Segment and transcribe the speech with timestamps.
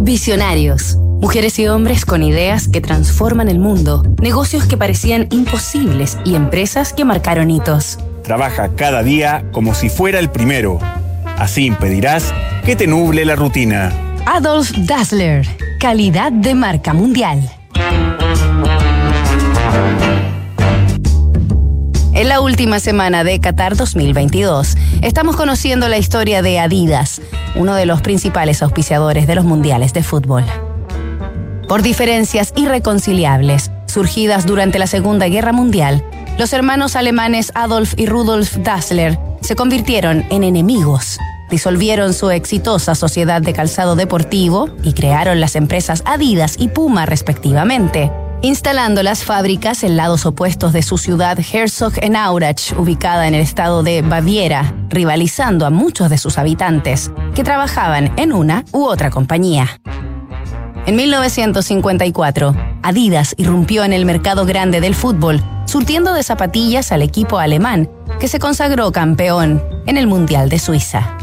[0.00, 0.96] Visionarios.
[1.20, 6.92] Mujeres y hombres con ideas que transforman el mundo, negocios que parecían imposibles y empresas
[6.92, 7.98] que marcaron hitos.
[8.22, 10.78] Trabaja cada día como si fuera el primero.
[11.36, 12.32] Así impedirás
[12.64, 13.92] que te nuble la rutina.
[14.26, 15.46] Adolf Dassler,
[15.80, 17.50] calidad de marca mundial.
[22.18, 27.22] En la última semana de Qatar 2022, estamos conociendo la historia de Adidas,
[27.54, 30.44] uno de los principales auspiciadores de los mundiales de fútbol.
[31.68, 36.04] Por diferencias irreconciliables, surgidas durante la Segunda Guerra Mundial,
[36.40, 41.20] los hermanos alemanes Adolf y Rudolf Dassler se convirtieron en enemigos.
[41.52, 48.10] Disolvieron su exitosa sociedad de calzado deportivo y crearon las empresas Adidas y Puma respectivamente,
[48.42, 53.40] instalando las fábricas en lados opuestos de su ciudad Herzog en Aurach, ubicada en el
[53.40, 59.10] estado de Baviera, rivalizando a muchos de sus habitantes, que trabajaban en una u otra
[59.10, 59.80] compañía.
[60.86, 67.38] En 1954, Adidas irrumpió en el mercado grande del fútbol, surtiendo de zapatillas al equipo
[67.38, 67.90] alemán,
[68.20, 71.18] que se consagró campeón en el Mundial de Suiza.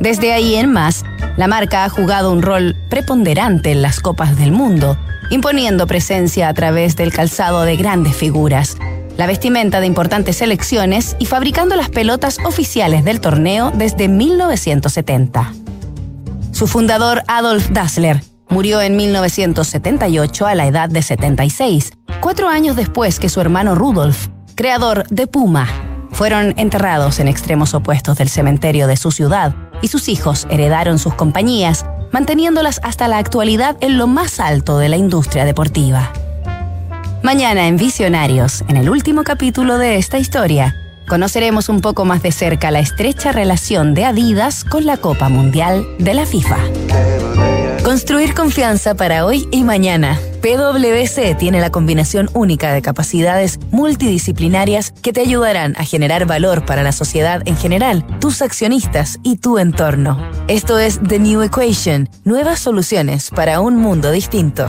[0.00, 1.04] Desde ahí en más,
[1.36, 4.96] la marca ha jugado un rol preponderante en las Copas del Mundo,
[5.30, 8.76] imponiendo presencia a través del calzado de grandes figuras,
[9.16, 15.52] la vestimenta de importantes selecciones y fabricando las pelotas oficiales del torneo desde 1970.
[16.52, 23.20] Su fundador Adolf Dassler Murió en 1978 a la edad de 76, cuatro años después
[23.20, 25.68] que su hermano Rudolf, creador de Puma.
[26.12, 31.14] Fueron enterrados en extremos opuestos del cementerio de su ciudad y sus hijos heredaron sus
[31.14, 36.12] compañías, manteniéndolas hasta la actualidad en lo más alto de la industria deportiva.
[37.22, 40.74] Mañana en Visionarios, en el último capítulo de esta historia,
[41.08, 45.86] conoceremos un poco más de cerca la estrecha relación de Adidas con la Copa Mundial
[45.98, 46.58] de la FIFA.
[47.82, 50.18] Construir confianza para hoy y mañana.
[50.40, 56.82] PwC tiene la combinación única de capacidades multidisciplinarias que te ayudarán a generar valor para
[56.82, 60.18] la sociedad en general, tus accionistas y tu entorno.
[60.48, 64.68] Esto es The New Equation, nuevas soluciones para un mundo distinto.